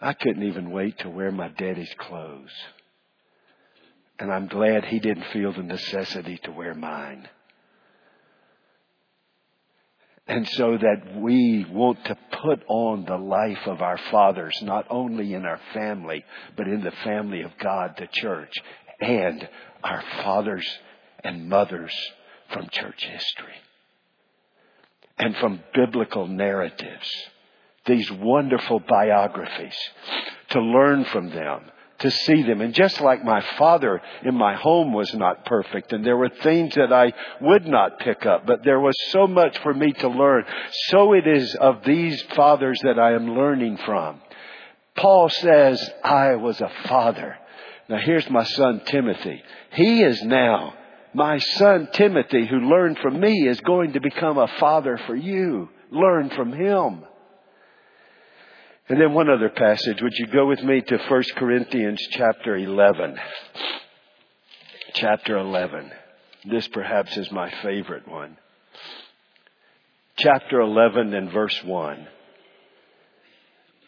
[0.02, 2.52] I couldn't even wait to wear my daddy's clothes.
[4.18, 7.28] And I'm glad he didn't feel the necessity to wear mine.
[10.28, 15.34] And so that we want to put on the life of our fathers, not only
[15.34, 16.24] in our family,
[16.56, 18.54] but in the family of God, the church,
[19.02, 19.48] and
[19.84, 20.68] our fathers
[21.24, 21.94] and mothers
[22.54, 23.56] from church history
[25.18, 27.10] and from biblical narratives
[27.90, 29.76] these wonderful biographies,
[30.52, 31.64] to learn from them,
[32.00, 32.62] to see them.
[32.62, 36.76] And just like my father in my home was not perfect, and there were things
[36.76, 40.46] that I would not pick up, but there was so much for me to learn.
[40.90, 44.22] So it is of these fathers that I am learning from.
[44.96, 47.38] Paul says, I was a father.
[47.90, 49.42] Now here's my son Timothy.
[49.72, 50.74] He is now,
[51.14, 55.70] my son Timothy, who learned from me, is going to become a father for you.
[55.92, 57.04] Learn from him.
[58.90, 60.02] And then one other passage.
[60.02, 63.18] Would you go with me to 1 Corinthians chapter 11?
[64.96, 65.92] Chapter 11.
[66.46, 68.38] This perhaps is my favorite one.
[70.18, 72.08] Chapter 11 and verse 1.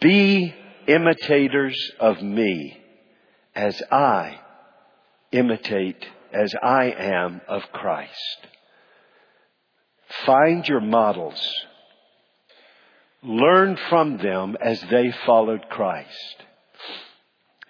[0.01, 0.53] Be
[0.87, 2.77] imitators of me
[3.55, 4.39] as I
[5.31, 8.47] imitate as I am of Christ.
[10.25, 11.41] Find your models
[13.23, 16.43] Learn from them as they followed Christ.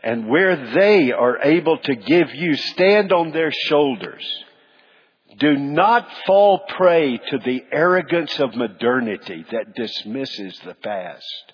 [0.03, 4.25] And where they are able to give you, stand on their shoulders.
[5.37, 11.53] Do not fall prey to the arrogance of modernity that dismisses the past.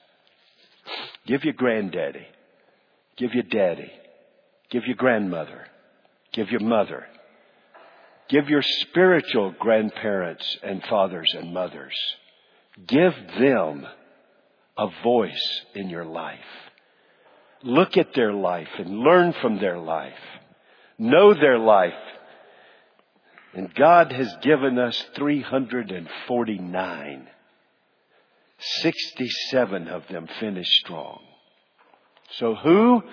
[1.26, 2.28] Give your granddaddy.
[3.18, 3.92] Give your daddy.
[4.70, 5.68] Give your grandmother.
[6.34, 7.06] Give your mother.
[8.30, 11.96] Give your spiritual grandparents and fathers and mothers
[12.86, 13.88] Give them
[14.78, 16.38] a voice in your life.
[17.64, 20.14] Look at their life and learn from their life.
[21.00, 21.94] Know their life.
[23.54, 27.28] And God has given us 349.
[28.60, 31.22] 67 of them finished strong.
[32.32, 33.04] So who?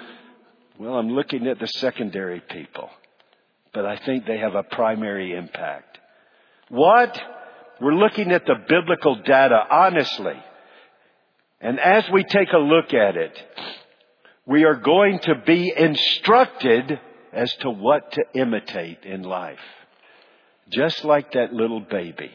[0.79, 2.91] Well, I'm looking at the secondary people,
[3.73, 5.99] but I think they have a primary impact.
[6.69, 7.19] What?
[7.81, 10.37] We're looking at the biblical data honestly.
[11.61, 13.43] And as we take a look at it,
[14.47, 17.01] we are going to be instructed
[17.33, 19.59] as to what to imitate in life.
[20.71, 22.31] Just like that little baby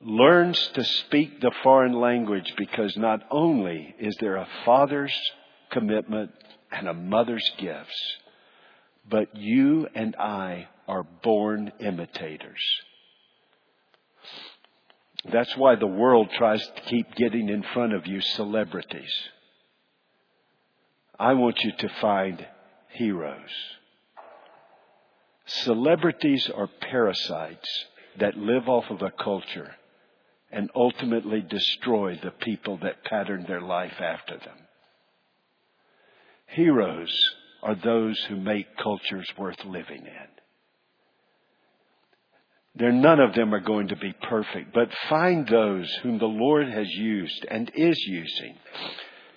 [0.00, 5.14] learns to speak the foreign language because not only is there a father's
[5.70, 6.30] commitment
[6.72, 8.16] and a mother's gifts,
[9.08, 12.62] but you and I are born imitators.
[15.30, 19.12] That's why the world tries to keep getting in front of you celebrities.
[21.18, 22.44] I want you to find
[22.90, 23.50] heroes.
[25.46, 27.86] Celebrities are parasites
[28.18, 29.76] that live off of a culture
[30.50, 34.58] and ultimately destroy the people that pattern their life after them.
[36.46, 37.12] Heroes
[37.62, 40.41] are those who make cultures worth living in.
[42.74, 46.68] There, none of them are going to be perfect, but find those whom the Lord
[46.68, 48.56] has used and is using.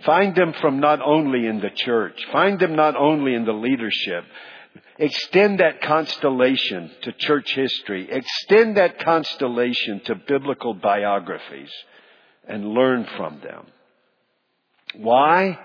[0.05, 4.23] Find them from not only in the church, find them not only in the leadership,
[4.97, 8.07] Extend that constellation to church history.
[8.09, 11.71] Extend that constellation to biblical biographies
[12.47, 13.65] and learn from them.
[14.95, 15.59] Why?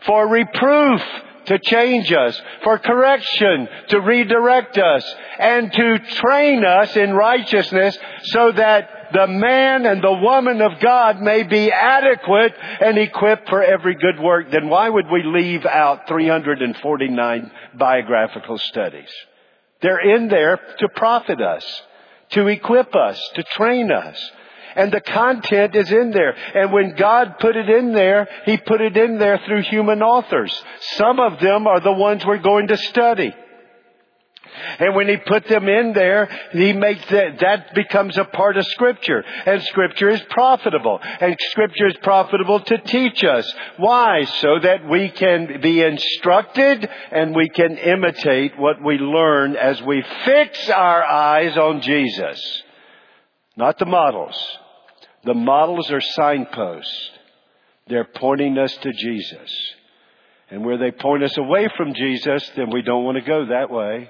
[0.06, 1.02] for reproof,
[1.46, 8.52] to change us, for correction, to redirect us, and to train us in righteousness so
[8.52, 13.96] that the man and the woman of God may be adequate and equipped for every
[13.96, 19.10] good work, then why would we leave out 349 biographical studies?
[19.82, 21.66] They're in there to profit us,
[22.32, 24.32] to equip us, to train us.
[24.76, 26.36] And the content is in there.
[26.55, 30.53] And when God put it in there, He put it in there through human authors.
[30.97, 33.34] Some of them are the ones we're going to study.
[34.80, 38.65] And when he put them in there, he makes that, that becomes a part of
[38.67, 39.24] scripture.
[39.45, 40.99] And scripture is profitable.
[41.01, 43.51] And scripture is profitable to teach us.
[43.78, 44.26] Why?
[44.26, 50.03] So that we can be instructed and we can imitate what we learn as we
[50.26, 52.63] fix our eyes on Jesus.
[53.55, 54.36] Not the models.
[55.24, 57.11] The models are signposts.
[57.88, 59.51] They're pointing us to Jesus.
[60.49, 63.69] And where they point us away from Jesus, then we don't want to go that
[63.69, 64.09] way.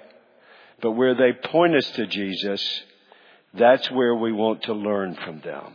[0.81, 2.81] But where they point us to Jesus,
[3.53, 5.73] that's where we want to learn from them.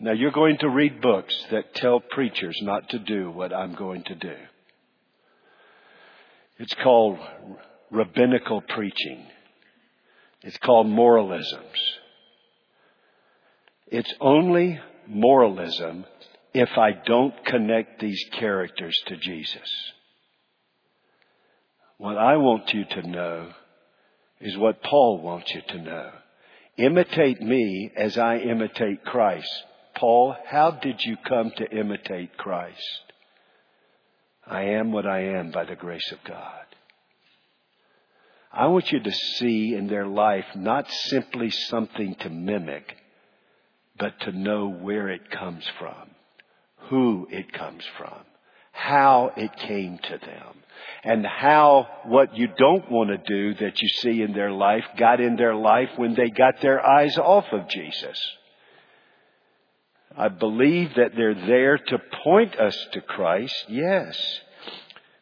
[0.00, 4.02] Now you're going to read books that tell preachers not to do what I'm going
[4.04, 4.34] to do.
[6.58, 7.18] It's called
[7.90, 9.24] rabbinical preaching.
[10.42, 11.98] It's called moralisms.
[13.96, 16.04] It's only moralism
[16.52, 19.70] if I don't connect these characters to Jesus.
[21.98, 23.52] What I want you to know
[24.40, 26.10] is what Paul wants you to know.
[26.76, 29.48] Imitate me as I imitate Christ.
[29.94, 33.12] Paul, how did you come to imitate Christ?
[34.44, 36.66] I am what I am by the grace of God.
[38.52, 42.96] I want you to see in their life not simply something to mimic,
[43.98, 46.10] but to know where it comes from,
[46.88, 48.20] who it comes from,
[48.72, 50.54] how it came to them
[51.04, 55.20] and how what you don't want to do that you see in their life got
[55.20, 58.18] in their life when they got their eyes off of Jesus.
[60.16, 64.40] I believe that they're there to point us to Christ, yes.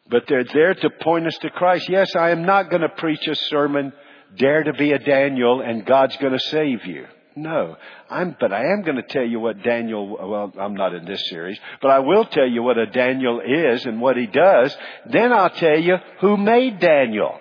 [0.07, 1.89] But they're there to point us to Christ.
[1.89, 3.93] Yes, I am not going to preach a sermon,
[4.37, 7.05] dare to be a Daniel, and God's going to save you.
[7.35, 7.77] No.
[8.09, 11.27] I'm, but I am going to tell you what Daniel, well, I'm not in this
[11.29, 14.75] series, but I will tell you what a Daniel is and what he does.
[15.09, 17.39] Then I'll tell you who made Daniel.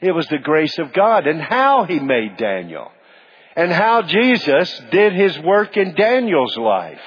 [0.00, 2.90] It was the grace of God and how he made Daniel.
[3.56, 7.00] and how Jesus did his work in Daniel's life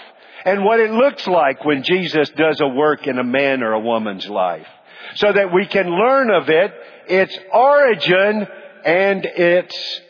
[0.46, 3.80] and what it looks like when Jesus does a work in a man or a
[3.80, 4.68] woman's life
[5.16, 6.74] so that we can learn of it,
[7.08, 8.48] its origin
[8.84, 10.02] and its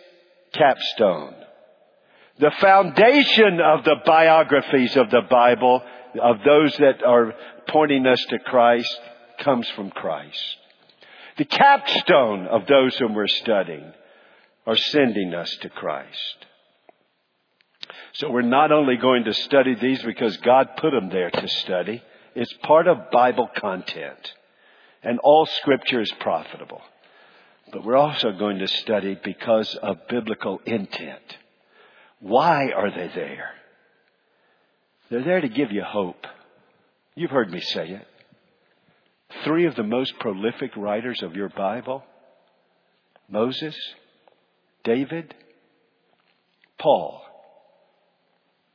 [0.53, 1.35] capstone.
[2.39, 5.83] The foundation of the biographies of the Bible,
[6.21, 7.33] of those that are
[7.67, 8.99] pointing us to Christ,
[9.39, 10.57] comes from Christ.
[11.37, 13.91] The capstone of those whom we're studying
[14.65, 16.45] are sending us to Christ.
[18.13, 22.01] So we're not only going to study these because God put them there to study,
[22.35, 24.33] it's part of Bible content.
[25.03, 26.81] And all scripture is profitable.
[27.73, 31.37] But we're also going to study because of biblical intent.
[32.19, 33.51] Why are they there?
[35.09, 36.25] They're there to give you hope.
[37.15, 38.07] You've heard me say it.
[39.43, 42.03] Three of the most prolific writers of your Bible
[43.29, 43.75] Moses,
[44.83, 45.35] David,
[46.79, 47.21] Paul.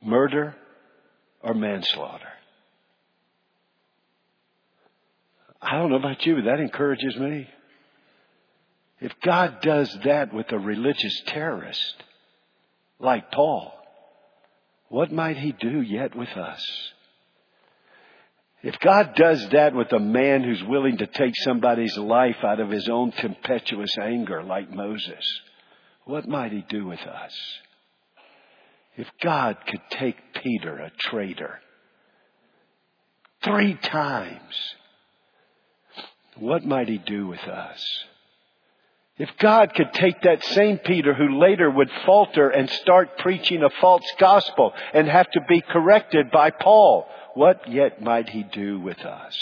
[0.03, 0.55] Murder
[1.43, 2.29] or manslaughter.
[5.61, 7.49] I don't know about you, but that encourages me.
[9.01, 11.95] If God does that with a religious terrorist
[12.99, 13.73] like Paul,
[14.89, 16.65] what might he do yet with us?
[18.63, 22.71] If God does that with a man who's willing to take somebody's life out of
[22.71, 25.41] his own tempestuous anger like Moses,
[26.07, 27.35] what might he do with us?
[28.97, 31.61] If God could take Peter, a traitor,
[33.43, 34.55] three times,
[36.39, 37.85] what might he do with us?
[39.17, 43.71] If God could take that same Peter who later would falter and start preaching a
[43.81, 48.99] false gospel and have to be corrected by Paul, what yet might he do with
[49.01, 49.37] us?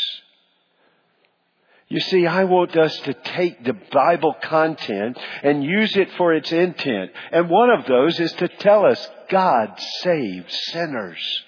[1.88, 6.50] You see, I want us to take the Bible content and use it for its
[6.50, 7.10] intent.
[7.30, 11.42] And one of those is to tell us God saves sinners.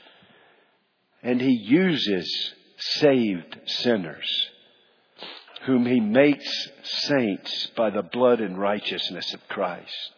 [1.23, 4.51] And He uses saved sinners
[5.67, 10.13] whom he makes saints by the blood and righteousness of Christ.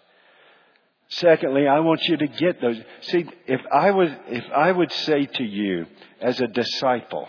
[1.08, 2.78] Secondly, I want you to get those.
[3.02, 5.86] See, if I would, if I would say to you
[6.20, 7.28] as a disciple,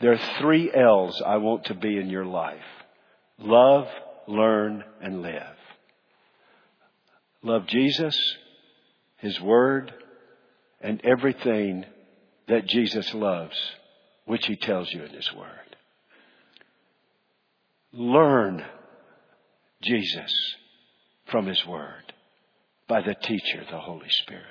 [0.00, 2.62] there are three L's I want to be in your life.
[3.38, 3.88] Love,
[4.28, 5.56] learn, and live.
[7.42, 8.16] Love Jesus,
[9.16, 9.92] His Word,
[10.80, 11.84] and everything
[12.46, 13.56] that Jesus loves,
[14.26, 15.71] which He tells you in His Word.
[17.92, 18.64] Learn
[19.82, 20.32] Jesus
[21.26, 22.12] from His Word
[22.88, 24.46] by the teacher, the Holy Spirit.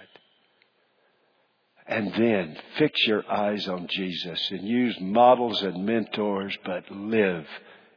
[1.87, 7.47] And then fix your eyes on Jesus and use models and mentors, but live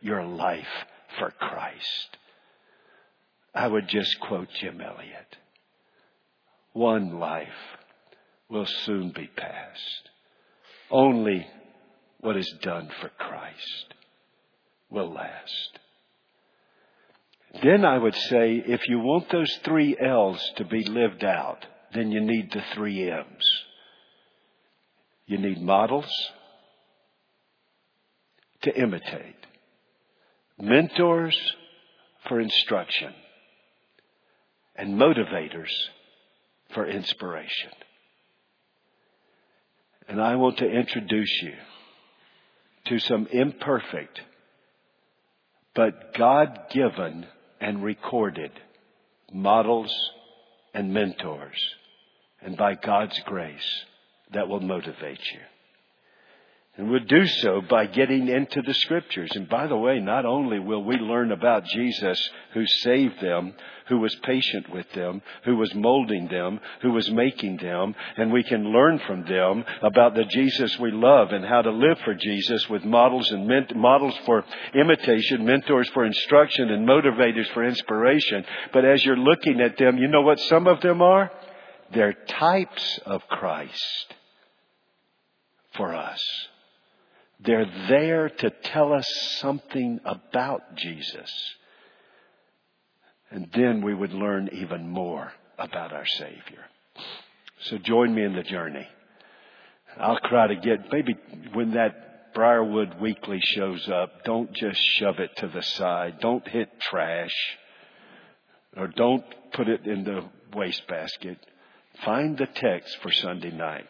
[0.01, 0.87] your life
[1.19, 2.17] for Christ.
[3.55, 5.37] I would just quote Jim Elliot.
[6.73, 7.49] One life
[8.49, 10.11] will soon be past.
[10.91, 11.47] Only
[12.21, 13.94] what is done for Christ
[14.91, 15.79] will last.
[17.63, 21.65] Then I would say if you want those three L's to be lived out,
[21.95, 23.65] then you need the three M's.
[25.27, 26.11] You need models
[28.63, 29.37] to imitate,
[30.59, 31.39] mentors
[32.29, 33.15] for instruction,
[34.77, 35.71] and motivators
[36.73, 37.71] for inspiration.
[40.09, 41.55] And I want to introduce you
[42.87, 44.21] to some imperfect
[45.75, 47.27] but God given
[47.61, 48.53] and recorded
[49.33, 49.93] models
[50.73, 51.75] and mentors,
[52.41, 53.85] and by God's grace,
[54.33, 55.41] that will motivate you.
[56.77, 59.31] And we'll do so by getting into the scriptures.
[59.37, 63.55] And by the way, not only will we learn about Jesus who saved them,
[63.87, 68.43] who was patient with them, who was molding them, who was making them, and we
[68.43, 72.69] can learn from them about the Jesus we love and how to live for Jesus
[72.69, 74.45] with models and ment- models for
[74.75, 78.45] imitation, mentors for instruction, and motivators for inspiration.
[78.73, 81.31] But as you're looking at them, you know what some of them are?
[81.93, 84.15] They're types of Christ
[85.77, 86.21] for us.
[87.45, 89.07] They're there to tell us
[89.41, 91.31] something about Jesus.
[93.31, 96.65] And then we would learn even more about our Savior.
[97.65, 98.87] So join me in the journey.
[99.99, 101.17] I'll try to get, maybe
[101.53, 106.21] when that Briarwood Weekly shows up, don't just shove it to the side.
[106.21, 107.35] Don't hit trash.
[108.77, 110.25] Or don't put it in the
[110.55, 111.39] wastebasket.
[112.05, 113.89] Find the text for Sunday night.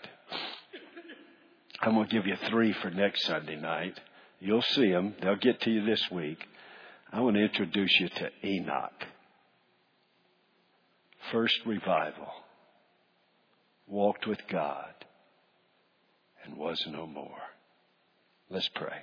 [1.83, 3.99] I'm going to give you three for next Sunday night.
[4.41, 5.15] You'll see them.
[5.21, 6.39] They'll get to you this week.
[7.13, 8.93] I want to introduce you to Enoch.
[11.33, 12.29] first revival,
[13.87, 14.93] walked with God,
[16.45, 17.39] and was no more.
[18.51, 18.99] Let's pray.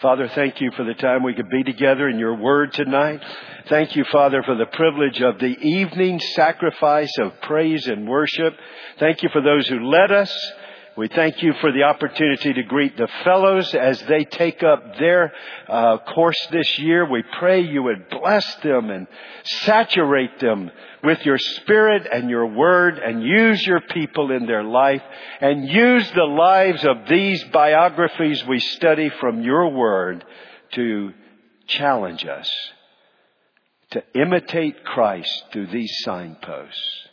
[0.00, 3.20] Father, thank you for the time we could be together in your word tonight.
[3.68, 8.54] Thank you, Father, for the privilege of the evening sacrifice of praise and worship.
[8.98, 10.52] Thank you for those who led us.
[10.96, 15.30] We thank you for the opportunity to greet the fellows as they take up their
[15.68, 17.04] uh, course this year.
[17.06, 19.06] We pray you would bless them and
[19.44, 20.70] saturate them
[21.04, 25.02] with your spirit and your word and use your people in their life
[25.42, 30.24] and use the lives of these biographies we study from your word
[30.72, 31.12] to
[31.66, 32.50] challenge us
[33.90, 37.06] to imitate Christ through these signposts,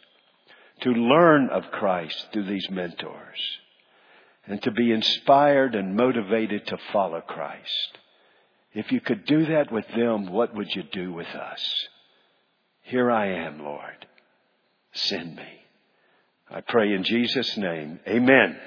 [0.81, 3.59] to learn of Christ through these mentors
[4.45, 7.97] and to be inspired and motivated to follow Christ.
[8.73, 11.87] If you could do that with them, what would you do with us?
[12.81, 14.07] Here I am, Lord.
[14.93, 15.61] Send me.
[16.49, 17.99] I pray in Jesus' name.
[18.07, 18.57] Amen.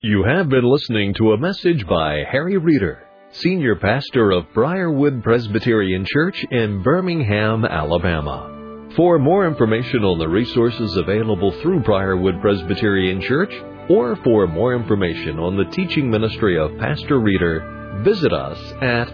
[0.00, 6.06] You have been listening to a message by Harry Reeder, Senior Pastor of Briarwood Presbyterian
[6.06, 8.90] Church in Birmingham, Alabama.
[8.94, 13.52] For more information on the resources available through Briarwood Presbyterian Church,
[13.88, 19.08] or for more information on the teaching ministry of Pastor Reeder, visit us at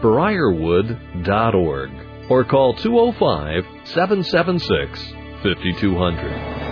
[0.00, 1.90] briarwood.org
[2.30, 5.12] or call 205 776
[5.42, 6.69] 5200.